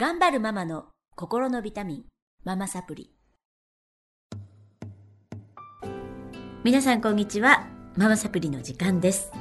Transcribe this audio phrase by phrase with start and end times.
[0.00, 0.84] 頑張るママの
[1.16, 2.04] 心のビタミン、
[2.44, 3.10] ママサプリ。
[6.62, 7.66] 皆さんこんにちは。
[7.96, 9.32] ママサプリの時間です。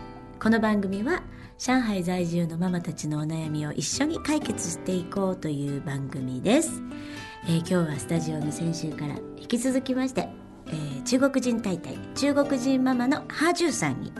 [0.42, 1.22] この番組は
[1.60, 6.82] 上海在住のママたちのお悩みを一緒に解決していこうという番組です。
[7.48, 10.28] えー今日はスタジオに先週から引き続きまして、
[10.70, 14.12] えー中国人大隊中国人ママのハジューさんに、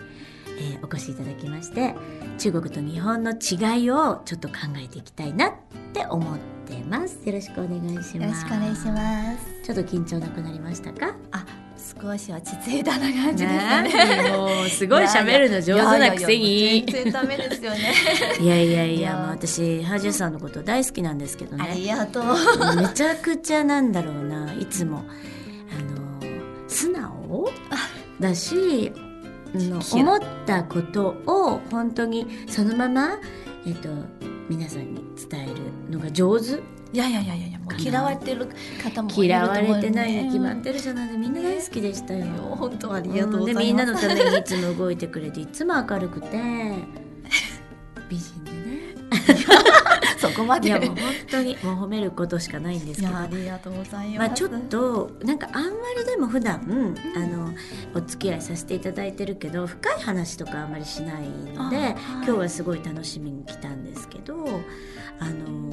[0.58, 1.96] えーお越しいただきまして
[2.38, 5.54] 中国と日本の違いをちょっと考えていきたいなっ
[5.94, 6.38] て思っ
[6.68, 7.20] てます。
[7.26, 8.18] よろしくお願いします。
[8.18, 9.46] よろしくお願いします。
[9.64, 11.16] ちょっと緊張なくなりましたか？
[11.32, 11.46] あ、
[12.02, 14.30] 少し落ち着いたな感じですね。
[14.32, 16.86] もうすごい喋るの上手なくせに。
[16.88, 17.94] 全然ダメですよね。
[18.40, 22.26] いやいやいや私ハージューさんのこと大好きなんですけどあねりがとう。
[22.76, 24.54] めちゃくちゃなんだろうな。
[24.54, 25.06] いつも
[25.72, 27.50] あの素直
[28.20, 29.07] だしあ
[29.54, 33.20] の思ったことを本当にそのまま、
[33.66, 33.90] えっと、
[34.50, 36.62] 皆さんに伝えるのが上手
[36.94, 38.48] いやいやいやいや、もう嫌われてる
[38.82, 39.10] 方も。
[39.12, 42.26] 嫌われてないに決まってるじゃないみんな大好きでしたよ。
[42.58, 43.46] 本当ありがとう。
[43.46, 46.30] でみんなのためにいつも動いてくれていつも明るくて
[48.10, 48.58] 美人でね
[50.20, 50.70] そこまで。
[50.70, 50.98] いやもう本
[51.30, 54.20] 当にもう褒めることしかないんですけどありがとうございます。
[54.20, 57.54] まあ、ちょっとなんかあんまりでも普段、あの
[57.94, 61.24] お付き合いさせていただいてるけど深い話とかあんまりしない
[61.56, 64.36] ので、あはい今日はすごい楽しみに来たんですけど
[65.20, 65.72] あの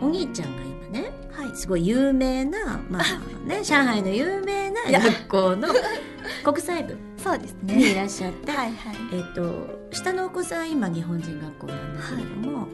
[0.00, 1.56] お兄ちゃんが今ねはい。
[1.56, 5.68] すごい有名な、まあね、上海の有名な学校の
[6.44, 7.94] 国際部そうですにいね。
[7.94, 8.76] らっしゃって、はいはい。
[9.12, 12.68] えっと下のお子さん今日本人学校なんですけれども、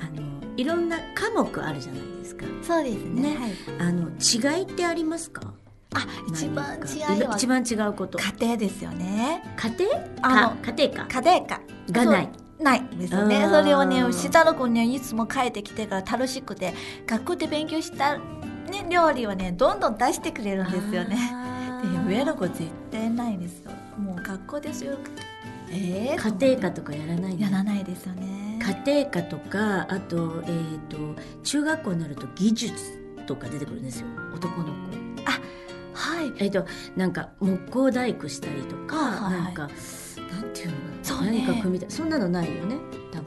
[0.00, 0.27] あの
[0.58, 2.44] いろんな科目あるじゃないですか。
[2.62, 3.22] そうですね。
[3.22, 3.36] ね。
[3.38, 3.52] はい。
[3.78, 5.54] あの違いってありますか？
[5.94, 7.34] あ、一番違いは。
[7.36, 8.18] 一番違うこと。
[8.18, 9.42] 家庭ですよね。
[9.56, 10.04] 家庭？
[10.20, 11.20] あのか家庭か。
[11.22, 11.60] 家庭科
[11.92, 12.28] がない。
[12.58, 13.46] ないですよね。
[13.48, 16.74] それをね下の子ねいつも帰ってきてから楽しくて
[17.06, 18.22] 学校で勉強した、ね、
[18.90, 21.16] 料理をねどんどん出してくれるんですよね。
[21.32, 23.70] あでー上の子絶対ないんですよ。
[23.96, 24.98] もう学校ですよ
[25.70, 27.40] えー、家庭科とかやらないの？
[27.42, 32.74] やらないですよね家庭科とかあと,、えー、と中学校になると技術
[33.26, 34.06] とか出てくるんですよ。
[34.34, 34.98] 男の子。
[35.98, 36.32] はい。
[36.38, 36.64] えっ、と
[36.96, 39.34] なんか木工大工したりとか、はい。
[39.34, 41.04] はいなんかなんていうのかな。
[41.04, 41.44] そうね。
[41.46, 42.76] 何か組みたいそんなのないよね。
[43.12, 43.26] 多分。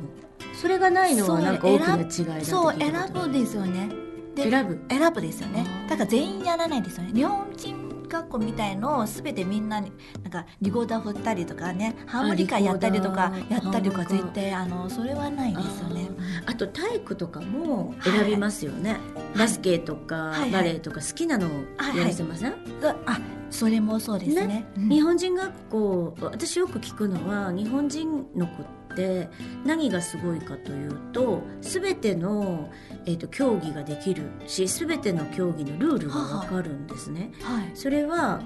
[0.53, 3.89] それがないのはなんか大きな違いだそう選ぶですよね。
[4.35, 4.79] で選ぶ。
[4.89, 5.65] 選ぶですよね。
[5.67, 7.11] あーだから全員やらないですよね。
[7.13, 7.80] 日本人
[8.11, 9.91] 学校みたいのを全てみんなに
[10.21, 16.09] なんかリコーダー振ったりとかねハーモニカやったりとかやったりとか絶対あのそれはないですよね。
[16.45, 18.97] あと体育とかも選びますよね、
[19.37, 21.49] バスケとかバレエとか好きなのを
[21.95, 22.55] やらせません、
[23.05, 24.65] あそれもそうですね。
[24.77, 24.89] うん。
[24.89, 28.80] 日本人学校私よく聞くのは日本人の子って
[29.65, 32.69] 何がすごいかというと全ての、
[33.05, 37.31] えー、と競技ができるし全ての競技のルールが分かるんですね。
[37.41, 37.71] はい。
[37.73, 38.41] それは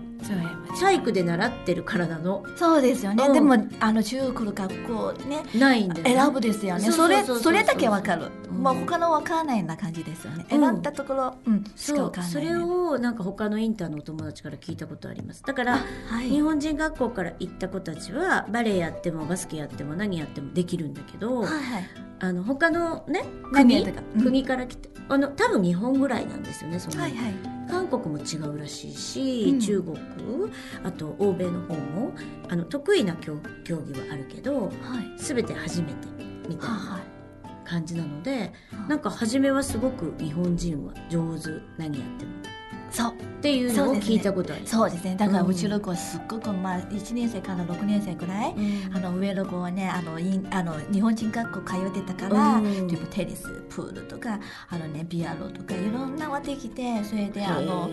[0.80, 2.44] 体育で習ってるからなの。
[2.56, 3.34] そうですよね、うん。
[3.34, 6.92] でもあの中国の学校ねないんだよ、ね、選ぶですよね。
[6.92, 10.60] それそれだけわかる、うんまあ他のわからないような感じですよね、うん。
[10.60, 15.44] 選んだところ、うん、しかそうわからない、それをなんか他のインターのお友達から聞いたことあります。
[15.44, 15.78] だから
[16.08, 16.30] はい。
[16.30, 21.90] 日本人学校から行った子たちはバレエやってもバスケやっても何やってもできるんだけど、はいはい。
[22.20, 23.86] あの他のね国
[24.24, 24.46] 国？
[24.46, 27.34] から来てあの多分日本ぐらいなんですよねその、はいはい。
[27.70, 29.60] 韓国も違うらしいし、うん。
[29.60, 29.98] 中国
[30.84, 32.14] あと欧米の方も
[32.48, 34.72] あの得意な競競技はあるけどはい。
[35.18, 36.08] 全て初めて
[36.48, 37.04] みたいはな
[37.66, 38.54] 感じなので
[38.88, 42.32] いなんか初めはすごく日本人は上手何やっても
[42.92, 43.12] そう。
[43.12, 44.66] っていうのを聞いたことある。
[44.66, 45.16] そうですね。
[45.16, 48.96] だからうちの子はすっごく、まあ、1年生から6年生ぐらい、うん。
[48.96, 52.88] あの上の子はねあのインあの日本人学校通ってたから、うん。
[52.88, 54.40] 例えばテニスプールとか
[54.70, 57.90] あの、ね、ピアノとかいろんなのができてそれであの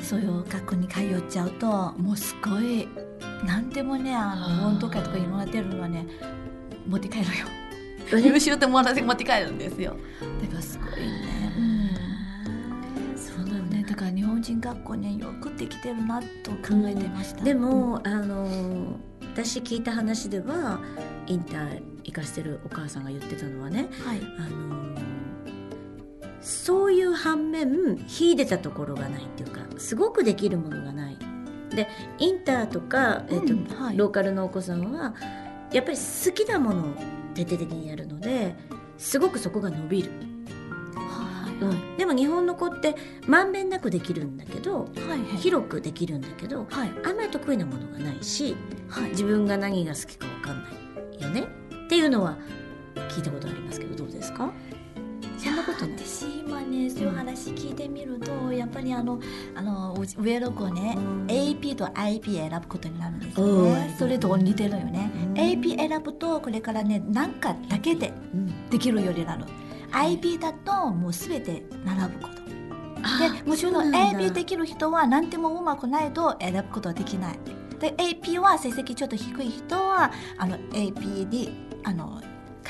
[0.00, 2.88] そういう学校に通っちゃうともうすごい
[3.44, 6.06] 何でもねあの運動会とかいろんな出るのはね
[6.86, 7.30] 持って帰るよ。
[7.48, 7.61] え
[8.18, 9.96] 優秀ってもらって持って帰るんですよ。
[10.40, 11.96] だからすごいね、
[13.16, 13.84] そうだね。
[13.88, 18.98] だから日本人学校ねよくできてるなと考えてました、でも、あの
[19.34, 20.80] 私聞いた話では
[21.26, 24.20] インター行かしてるお母さんが言ってたのはね、はい。
[24.38, 24.92] あの
[26.40, 31.16] そういう反面秀でたところがないっていうかすごくできるものがない。
[31.70, 31.88] で
[32.18, 33.96] インターとか、えっとうんはい。
[33.96, 35.14] ローカルのお子さんは
[35.72, 36.86] やっぱり好きなものを
[37.34, 38.54] 徹底的にやるので
[38.98, 40.10] すごくそこが伸びる、
[40.94, 41.64] はい。
[41.64, 41.96] うん。
[41.96, 42.94] でも日本の子って
[43.26, 45.20] まんべんなくできるんだけどはいはい。
[45.38, 46.92] 広くできるんだけどはい。
[47.04, 48.56] あんまり得意なものがないし
[48.88, 49.10] はい。
[49.10, 50.70] 自分が何が好きか分かんな
[51.18, 51.46] いよね？
[51.84, 52.36] っていうのは
[52.94, 54.52] 聞いたことありますけどどうですか？
[55.42, 59.18] そんなこと私今ねそういう話聞いてみると、やっぱりあの
[59.56, 65.34] あのう上の子ね、うん AP と IP 選ぶことになるんですよおねーそれと似てるよね、うん。
[65.34, 68.70] AP 選ぶとこれからね何かだけでうん。
[68.70, 69.44] できるようになる。
[69.92, 72.42] IP だともう全て並ぶこと。
[73.18, 77.38] でもちろん AP できる人は何でもうまくないと選ぶことはできない。
[77.80, 82.22] で AP は成績ちょっと低い人はあの AP にあの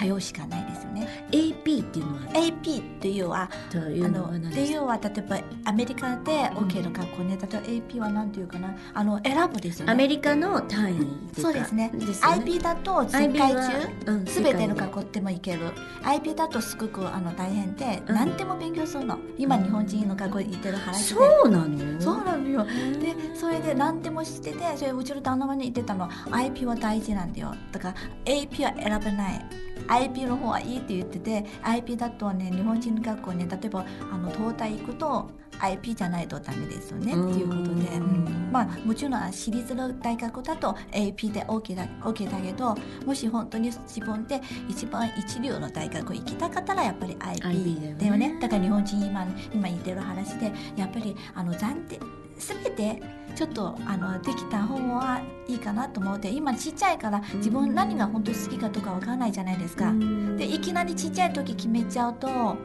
[0.03, 1.27] 通うしかないですよね。
[1.31, 8.75] AP っていうのは AP っていうのはというあのはっていうは例えばアメリカで OK の学校ね、例えば AP は何ていうかな？
[8.95, 9.93] あの選ぶですよね。
[9.93, 11.93] アメリカの単位そうですね。
[12.23, 15.61] IP だと世界は中うんすべての学校でも行ける。
[16.03, 18.15] IP だとすごくあの大変で、うん。
[18.15, 19.19] 何でも勉強するの。
[19.39, 19.65] 今うん。
[19.65, 21.15] 日本人の学校に行ってる話で。
[21.15, 22.67] そうなのそうなのよ。
[22.69, 26.09] へでそれで何でも知っててそれうちの旦那がね言ってたの。
[26.31, 27.55] IP は大事なんだよ。
[27.71, 27.95] だから
[28.25, 29.47] AP は選べない
[29.89, 37.31] IP の方はいいって言ってて IP だとね日本人学校ね例えばあの東大行くと IP じゃないとダメですよねうん。
[37.31, 38.51] っていうことで、うん。
[38.51, 42.77] まあもちろん私立の大学だと AP で OK だ OK だけど
[43.07, 47.97] もし本当に自分で一番一流の大学行きたかったらやっぱり IP だよね。
[47.99, 48.39] だよね。
[48.41, 52.01] だから日本人今今言ってる話でやっぱりあの暫定
[52.39, 53.03] 全て
[53.35, 59.93] ちょっとあのできた方はいいかなと思って今ちっちゃいから自分何が本当に好きかとかわからないじゃないですか。
[60.37, 62.57] でいきなりちっちゃい時決めちゃうと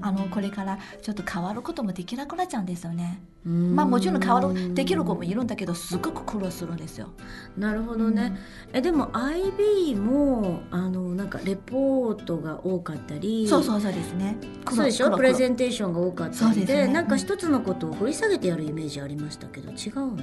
[0.00, 3.20] あのこれからちょっと変わることもできなくなっちゃうんですよね。
[3.44, 7.08] まあもちろん変わるできる子もいるんだけどすごく苦労するんですよ。
[7.56, 8.36] なるほどね、
[8.72, 13.48] えでも IB もあのなんかレポートが多かったり。
[13.48, 14.36] そうそうそうですね。
[14.70, 15.10] そうでしょ？
[15.16, 16.92] プレゼンンテーションが多かったりでですね。
[16.92, 20.18] なんか一つのことを掘り下げてやるイメージありましたけど違うの？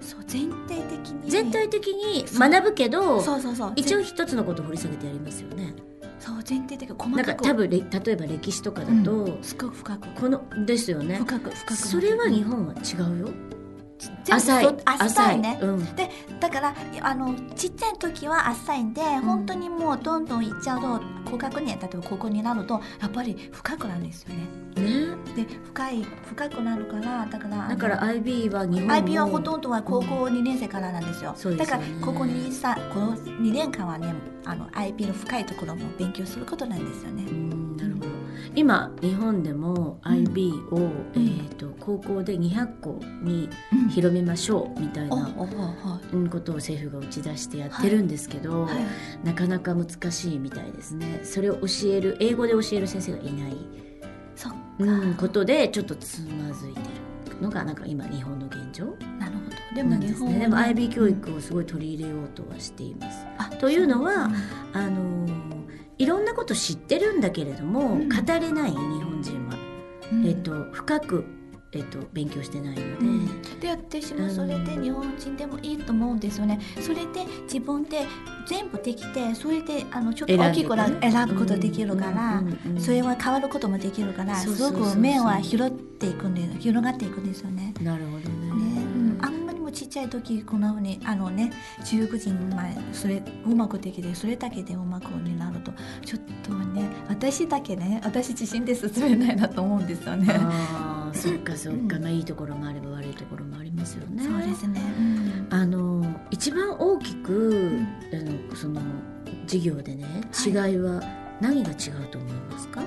[0.00, 1.30] そう全体的に。
[1.30, 3.72] 全体的に学ぶけどそうそうそう。
[3.76, 5.74] 一応ぜ一つのことを掘り下げてやりますよね
[6.24, 9.42] そう全体的に細なんか多分れ例えば歴史とかだと、うん。
[9.42, 10.08] すごく深く。
[10.14, 11.16] このですよね。
[11.16, 11.76] 深く深く。
[11.76, 13.28] それは日本は違うよ。
[14.30, 15.38] 浅い浅い。
[15.40, 15.58] ね。
[15.60, 15.86] うん
[16.42, 21.00] だからあのちっちゃい時は浅いんで、本当にもうどんどんいっちゃうと
[21.30, 24.48] 高学年例えば高校になるとやっぱり深くなるんですよね。
[24.74, 25.16] ね。
[25.36, 31.86] で深い深くなるからだからだから IB は日本も IB はほとんどは高校2年生からなんですよ,、そうですよね。
[31.86, 34.12] だからここにさこの2年間はね
[34.44, 37.22] あの IB の深いところも勉強することなんですよね、
[38.54, 43.88] 今日本でも IB を、えー、と高校で200校にうん。
[43.88, 45.26] 広めましょうみたいな、
[46.30, 49.26] ことを政府が打ち出してやってるんですけど、いはい。
[49.26, 51.20] なかなか難しいみたいですね。
[51.24, 53.56] それを教える英語で教える先生がいない、
[54.34, 56.80] そっか、うん、ことでちょっとつまずいて
[57.30, 58.86] るのがなんか今日本の現状
[59.18, 59.76] なるほど。
[59.76, 60.38] でも日本はですね。
[60.38, 63.26] でも IB 教育をすごい取り入れようとはしています。
[63.36, 64.32] あというのはそう。
[64.72, 65.52] あのー
[65.98, 68.08] いろんなこと知ってるんだけれども、うん。
[68.08, 69.56] 語れない日本人は、
[70.12, 70.26] うん。
[70.26, 71.24] えっと、深く、
[71.72, 73.42] えっと、勉強してないので、うん。
[73.60, 76.60] で私もそれで日本人でもいいと思うんですよね。
[76.80, 78.06] それで自分で
[78.46, 82.42] 全部できてそれであのちょっと大きい子ら選選ぶことできるから、
[82.78, 87.72] それは変わることもできるからすごく面は広っていくんで広がっていくんですよね。
[87.80, 88.41] なるほど
[89.92, 91.52] ちゃい時こんなふうにあのね
[91.84, 95.72] 中国人前それうまくできてそれだけでうまくになると
[96.04, 100.34] ちょっとね私だけね私自身で進めないなと思うんですよね。
[100.38, 104.24] あーそっかそっか、うんまあ、いいところもあれば悪いところもありますよね。
[104.24, 104.80] そうですね。
[104.98, 107.78] うんあの一番大きく、
[108.12, 108.80] あのその
[109.46, 111.02] 授業でねは違いは
[111.40, 112.82] 何が違うと思いますか、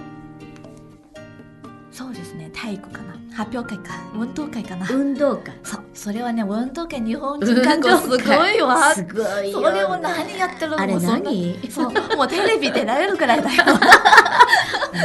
[1.96, 2.52] そうですね。
[2.54, 3.16] 体育かな。
[3.34, 3.94] 発表会か。
[4.14, 4.86] 運動会かな。
[4.92, 5.54] 運動会。
[5.64, 5.84] そう。
[5.94, 8.94] それはね運動会日本人学校すごいわ。
[8.94, 9.62] すごいよ。
[9.62, 10.80] それを何やってるの？
[10.82, 11.58] あれ何？
[11.72, 12.18] そう。
[12.18, 13.64] もうテレビ出られるくらいだよ。
[13.64, 13.80] 本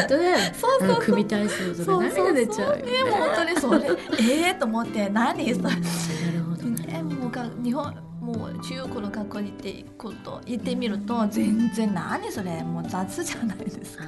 [0.08, 0.38] 当だよ。
[0.52, 3.04] そうそう組体操とかそうそう涙出ちゃうよね。
[3.04, 3.80] もう本当にそれ。
[4.18, 5.08] ええと思って。
[5.10, 5.44] 何？
[5.44, 7.14] それうんなるほどなえるほど。
[7.14, 7.94] もうが日本
[8.32, 14.04] もう中国の学校に行ってこと行ってみると全然何それもう雑じゃないですか。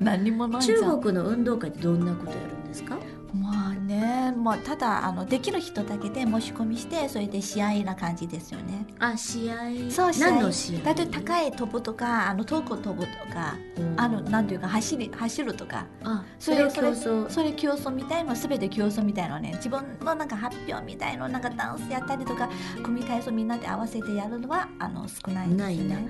[0.00, 0.80] 何もないじゃん。
[0.80, 2.98] 中国の運動会ってどんなことやるんですか？
[3.34, 8.86] まあね、まあ、ただあのできる人だけで申し込みしてそれで試合な感じですよね。
[8.98, 9.90] あ試合？
[9.90, 10.30] そう試合。
[10.30, 10.80] 何の試合？
[10.80, 13.56] だって高い飛ぶとかあの遠く飛ぶとか
[13.96, 15.86] あのなんていうか走り走るとか。
[16.04, 17.30] あそれそれを競争。
[17.30, 22.50] それ競争みたいの全て競争みたいのね自分のなんか発表みたいのなんかダンスやったりとか
[22.82, 25.96] 組体操みんなで合わせてやるのはあの少ないんですないな。
[25.96, 26.06] ね。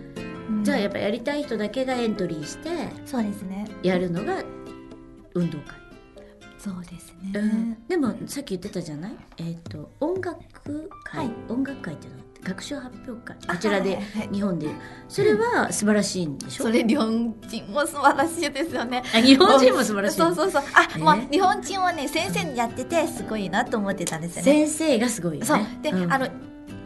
[0.48, 0.64] うん。
[0.64, 2.68] じゃあやっぱやりたい人だけがエントリーして
[3.06, 3.68] そうですね。
[3.84, 4.42] やるのが
[5.34, 5.81] 運動会
[6.62, 9.12] そうですね、うん、でもさっき言ってたじゃない？
[9.38, 10.38] えっ、と音楽
[11.02, 11.30] 会、はい。
[11.48, 12.18] 音楽会っていうの？
[12.18, 13.36] があって学習発表会。
[13.48, 13.98] こちらで
[14.32, 14.68] 日本で。
[15.08, 19.02] それは素晴らしいんでしょ、それ日本人も素晴らしいですよね。
[19.12, 25.58] あ日本人も素晴らしいそうそうそうあ、えもう日本人はね先生にやっててすごいなと思ってたんですよね先生がすごいよねそう。
[25.82, 26.26] で、んあの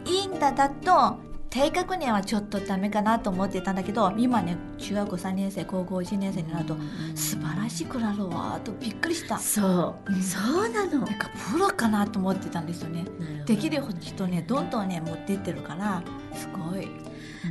[0.05, 1.19] インタだと
[1.57, 7.17] 低学年はちょっとダメかなと思ってたんだけど今ね中学校3年生高校1年生になるとうん。
[7.17, 9.39] 素晴らしくなるわとびっくりした。
[9.39, 10.21] そう、うん。
[10.21, 10.99] そうなの。
[10.99, 13.05] なんかプロかなと思ってたんですよね。
[13.47, 16.87] できる人ねどんどんね持ってってるからすごい。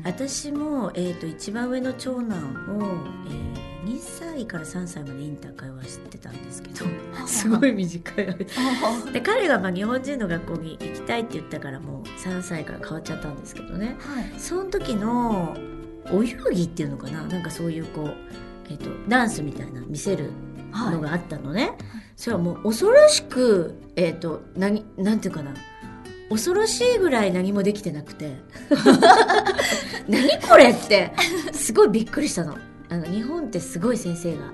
[0.04, 2.82] 私も、えー、と一番上の長男を、
[3.28, 6.84] えー2歳から3歳までインター会話してたんですけど
[7.26, 8.34] すごい短い間。
[9.12, 13.96] で彼がまあ日本人の学校に行きたいって言ったからもう3歳から変わっちゃったんですけどね。
[14.00, 14.32] はい。
[14.38, 15.56] その時の
[16.10, 17.22] お遊戯っていうのかな？
[17.22, 18.14] なんかそういうこう、
[18.68, 20.30] えー、とダンスみたいな見せる
[20.72, 21.72] のがあったのね、
[22.16, 25.54] それはもう恐ろしくえっ、と何なんていうかな？
[26.28, 28.36] 恐ろしいぐらい何もできてなくて。
[30.08, 31.12] 何これって
[31.52, 32.56] すごいびっくりしたの
[32.96, 34.52] あの日本ってすごい先生が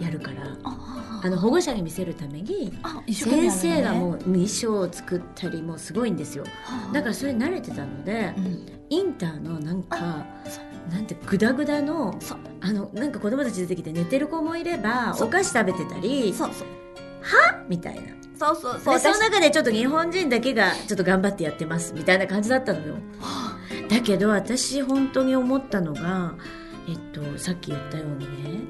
[0.00, 1.30] やるからああ。
[1.30, 2.72] の保護者に見せるために
[3.12, 6.44] 先生がもう衣装を作ったりもうすごいんですよ。
[6.92, 8.66] だからそれ慣れてたのでうん。
[8.88, 10.60] インターのなんかそ
[10.94, 12.16] なんてグダグダの
[12.60, 16.68] あのなんか子供たち出てきて寝てる子もいればお菓子食べてたりそうそう。
[17.68, 18.02] みたいな。
[18.38, 18.94] そうそうそう。
[18.94, 22.94] でその私中でちょっと日本人だけがちょっと頑張ってやってますみたいな感じだったのよ。
[23.20, 23.56] は
[23.88, 26.34] だけど私本当に思ったのが
[26.88, 28.60] えっとさっき言ったようにね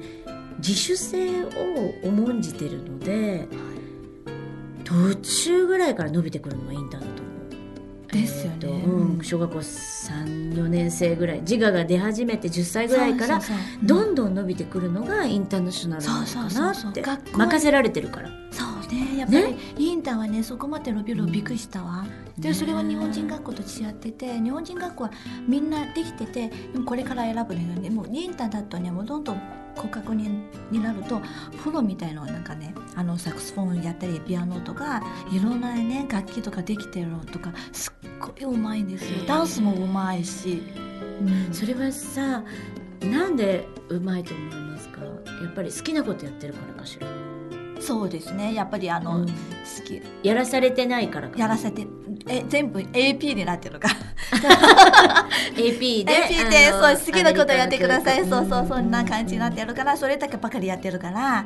[0.59, 1.49] 自主性を
[2.03, 3.47] 重んじてるので
[4.83, 8.11] 途中ぐらいから伸びてくるのがインターだと思う。
[8.11, 8.57] ですよね。
[8.61, 11.41] えっとうん、小学校34年生ぐらい。
[11.41, 13.41] 自我が出始めて10歳ぐらいから
[13.83, 17.03] どんどん伸びてくるのがインターナショナルなのかなって。
[17.33, 18.29] 任せられてるから。
[18.51, 18.67] そう。
[18.67, 18.76] ね
[19.17, 22.05] やっぱりインターはねそこまで伸びるのびっくりしたわ、
[22.37, 25.11] でねそれは日本人学校と違ってて日本人学校は
[25.47, 26.51] みんなできてて
[26.85, 29.41] これから選ぶのでもうインターだとねもうどんどん
[29.75, 30.29] 骨格に
[30.71, 31.21] になると
[31.63, 39.23] プロみたいのはなんかねあのサクスフォンやったりピアノとかいろんなね楽器とかできてるのとかすっごいうまいんですよ。
[39.27, 40.63] ダンスもうまいし、
[41.21, 41.53] うん。
[41.53, 42.43] それはさ
[43.01, 45.01] なんでうまいと思いますか？
[45.01, 45.07] や
[45.47, 47.07] っぱり好きなことやってるからかしら、
[47.79, 48.53] そうですね。
[48.53, 49.27] やっぱりあの、うん。
[49.27, 49.33] 好
[49.85, 50.01] き。
[50.23, 51.85] やらされてないからかやらせて。
[52.29, 53.89] え全部 AP になってるか。
[54.43, 56.13] ら AP で。
[56.13, 58.25] AP でそう好きなことやってください。
[58.25, 58.91] そうそうそん。
[58.91, 59.97] な感じになってるるから。
[59.97, 61.45] それだけばかりやってるから。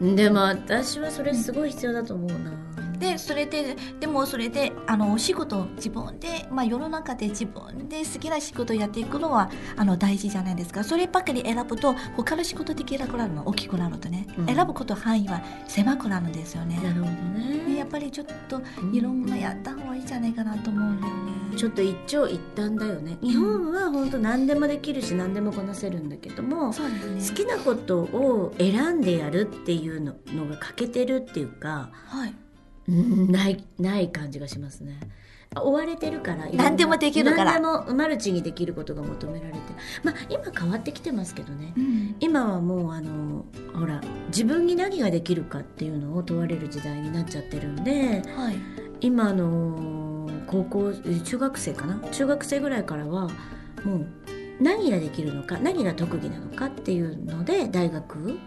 [0.00, 2.52] でも私はそれすごい必要だと思うな、
[2.98, 10.84] でそれででもそれであのお仕事を自分で、まあ、世の中で自分で好きな仕事をやっていくのはあの大事じゃないですか。
[10.84, 13.46] そればかり選ぶと他の仕事できなくなるの。
[13.46, 14.46] 大きくなるとね、うん。
[14.46, 16.80] 選ぶこと範囲は狭くなるんですよね。
[16.82, 17.64] なるほどね。
[17.66, 18.60] ねやっぱりちょっと
[18.92, 21.56] いろんなやった方がいいんじゃないかなと思うんだよね。
[21.56, 23.18] ちょっと一長一短だよね。
[23.22, 27.28] 日本は本当何でもできるし何でもこなせるんだけどもそうですね。
[27.28, 32.34] 好きなことを選んでやるっていうののが欠けてるっていうかはい
[32.88, 34.98] うんないない感じがしますね。
[35.56, 37.58] 追われてるから何でもできるから。
[37.58, 39.62] 何でもマルチにできることが求められてる。
[40.02, 41.72] まあ今変わってきてますけどね。
[41.76, 42.16] うん。
[42.20, 48.56] 今はもうあのほら自分に何ができるかっていうのを問われる時代になっちゃってるんではい。
[49.00, 52.00] 今あの高校え中学生かな？
[52.10, 53.28] 中学生ぐらいからは
[53.84, 54.06] もう
[54.60, 58.38] 何ができるのか何が特技なのかっていうので大学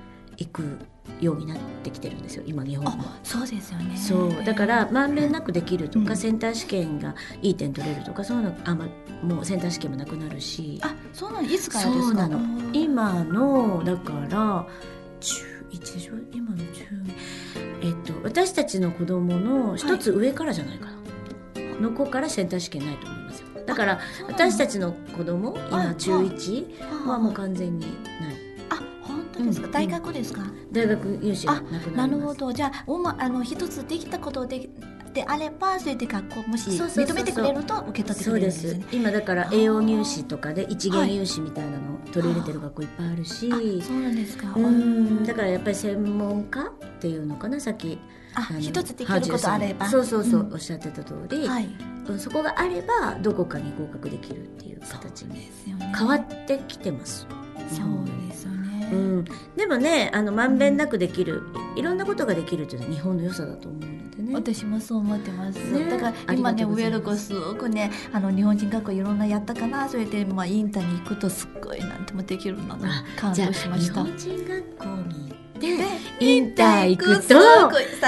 [0.41, 0.79] 行く
[1.19, 2.93] ようになってきてるんですよ今日本は。
[2.97, 3.95] あそうですよね。
[3.97, 4.43] そう。
[4.43, 6.17] だからまんべんなくできるとか、うん。
[6.17, 8.87] センター試験がいい点取れるとかそういうのあんま
[9.21, 10.79] もうセンター試験もなくなるし。
[10.83, 11.47] あそうなの？
[11.47, 12.29] いつからですか？
[12.73, 14.65] 今のだから
[15.19, 16.63] 中1でしょ今の中
[17.81, 23.47] えっと私たちの子供の一つ上からじゃないかな、の子からセンター試験ないと思いますよ。
[23.65, 27.85] だから私たちの子供はい今中1はもう完全に
[28.19, 28.30] ない
[29.41, 31.61] あ本当ですか、うん大学ですか、大学入試が
[31.95, 32.53] なるほど。
[32.53, 34.69] じゃあおまあの一つできたことで
[35.13, 38.91] であればそれで学校もし認めてくれると受け取ってくそうですれるんです。
[38.93, 43.51] ね今だから栄養入試とかで一元入試みたいなのを取り入れてる学校いっぱいあるし。
[43.51, 44.53] あそうなんですか。
[44.55, 45.23] うん。
[45.25, 46.71] だからやっぱり専門家っ
[47.01, 47.59] ていうのかな？
[47.59, 47.99] さっき
[48.35, 49.85] あ一つできることあれば。
[49.89, 50.53] そうそうそう、ん。
[50.53, 51.65] おっしゃってた通り、はい。
[51.65, 55.49] うんそこがあればどこかに合格できるっていう形に
[55.95, 57.27] 変わってきてます。
[57.69, 58.60] そうですよね、
[58.91, 61.43] うん、でもねあのまんべんなくできる、
[61.75, 64.33] いろんなことができるっていうのは日本の良さだと思うのでね。
[64.33, 65.89] 私もそう思ってます、ね。
[65.89, 69.87] だから今ねウェルコすごくねあの日本人学校いろんなやったかな。
[69.87, 72.77] それで、まあ、インターに行くとすっごいなんともできるの
[73.15, 74.03] 感動しました。
[74.03, 77.35] 日本人学校に行ってインター行くと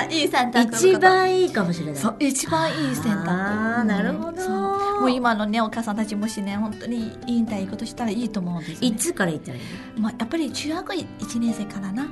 [0.09, 2.27] 一番いいかもしれない。
[2.27, 3.29] 一番いい選択。
[3.29, 4.62] あーなるほど
[5.03, 9.63] もう今のねお母さんたちもしね本当にインター行くとしたらいいと思うんですよ、ね、いつから行ったらいい
[9.95, 10.01] の？
[10.01, 12.11] まあ、やっぱり中学1年生からな。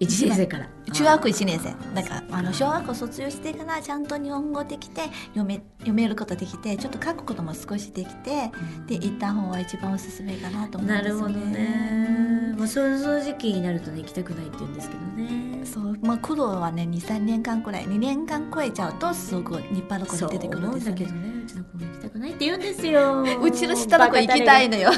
[0.00, 0.68] 一年生から。
[0.92, 1.72] 中学1年生。
[1.94, 8.50] だからあの小学校卒業してからちゃんと日本語できて読め読めることできてちょっと書くことも少しできて
[8.86, 12.54] で行った方が一番おすすめかなと思うんですよなるほどね。
[12.58, 15.64] もうその時期になるとね行きたくないって言うんですけどね。
[15.64, 15.98] そう。
[16.02, 20.98] まあ頃はね23年間くらい2年間超えちゃうとすごく立派な子そう出てくるんですよね。
[20.98, 21.42] けどね。
[21.44, 23.22] うちの子も行きないって言うんですよ。
[23.22, 24.90] うちの下の子行きたいのよ。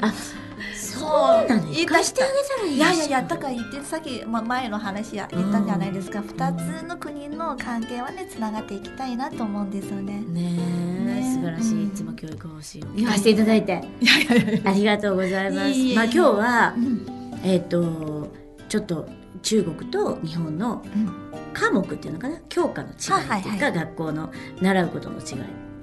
[0.00, 0.12] あ
[0.74, 10.20] そうなの行かしてあげたらいいいやいやいやだから言ってさっき、まあ、前の話や言ったじゃないですか、二つの国の関係はねつながっていきたいなと思うんですよね。
[10.20, 10.58] ね
[11.06, 11.20] え。
[11.20, 11.88] ね素晴らしい、うん。
[11.88, 12.84] いつも教育方針。
[12.84, 13.84] をいや聞かせていただいて。
[14.64, 15.94] ありがとうございます。
[15.94, 17.40] まあ今日はうん。
[17.44, 18.28] えっ、と
[18.68, 19.08] ちょっと
[19.42, 21.28] 中国と日本のうん。
[21.54, 22.38] 科目っていうのかな？
[22.48, 23.72] 教科の違いっていうか、はいはい。
[23.72, 25.38] 学校の習うことの違い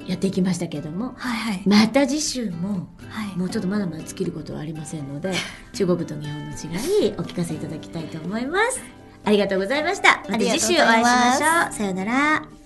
[0.07, 1.61] やっていきましたけどもはいはい。
[1.65, 3.37] また次週もはい。
[3.37, 5.33] もうちょっとまだまだ尽きることはありませんので
[5.73, 8.81] 中国と日本の違いお聞かせいただきたいと思います。
[9.23, 10.23] ありがとうございました。
[10.29, 11.73] また次週お会いしましょう。
[11.73, 12.64] さようなら